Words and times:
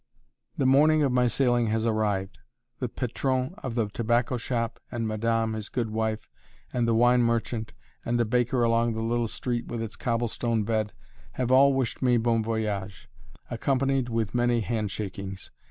The 0.57 0.65
morning 0.65 1.03
of 1.03 1.11
my 1.11 1.27
sailing 1.27 1.67
has 1.67 1.85
arrived. 1.85 2.39
The 2.79 2.89
patron 2.89 3.53
of 3.59 3.75
the 3.75 3.87
tobacco 3.87 4.35
shop, 4.37 4.79
and 4.91 5.07
madame 5.07 5.53
his 5.53 5.69
good 5.69 5.91
wife, 5.91 6.27
and 6.73 6.87
the 6.87 6.95
wine 6.95 7.21
merchant, 7.21 7.73
and 8.03 8.19
the 8.19 8.25
baker 8.25 8.63
along 8.63 8.93
the 8.95 9.03
little 9.05 9.27
street 9.27 9.67
with 9.67 9.79
its 9.83 9.95
cobblestone 9.95 10.63
bed, 10.63 10.93
have 11.33 11.51
all 11.51 11.73
wished 11.75 12.01
me 12.01 12.17
"bon 12.17 12.41
voyage," 12.43 13.09
accompanied 13.51 14.09
with 14.09 14.33
many 14.33 14.61
handshakings. 14.61 15.51